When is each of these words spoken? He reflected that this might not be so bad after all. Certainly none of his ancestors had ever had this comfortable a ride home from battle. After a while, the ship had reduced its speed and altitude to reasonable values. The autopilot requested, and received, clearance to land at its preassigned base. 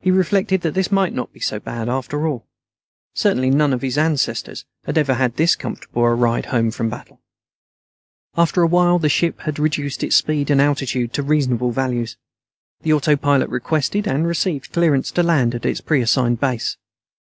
He 0.00 0.10
reflected 0.10 0.62
that 0.62 0.74
this 0.74 0.90
might 0.90 1.12
not 1.12 1.32
be 1.32 1.38
so 1.38 1.60
bad 1.60 1.88
after 1.88 2.26
all. 2.26 2.44
Certainly 3.14 3.50
none 3.50 3.72
of 3.72 3.82
his 3.82 3.96
ancestors 3.96 4.64
had 4.84 4.98
ever 4.98 5.14
had 5.14 5.36
this 5.36 5.54
comfortable 5.54 6.02
a 6.06 6.12
ride 6.12 6.46
home 6.46 6.72
from 6.72 6.88
battle. 6.90 7.20
After 8.36 8.62
a 8.62 8.66
while, 8.66 8.98
the 8.98 9.08
ship 9.08 9.42
had 9.42 9.60
reduced 9.60 10.02
its 10.02 10.16
speed 10.16 10.50
and 10.50 10.60
altitude 10.60 11.12
to 11.12 11.22
reasonable 11.22 11.70
values. 11.70 12.16
The 12.82 12.94
autopilot 12.94 13.48
requested, 13.48 14.08
and 14.08 14.26
received, 14.26 14.72
clearance 14.72 15.12
to 15.12 15.22
land 15.22 15.54
at 15.54 15.64
its 15.64 15.80
preassigned 15.80 16.40
base. 16.40 16.76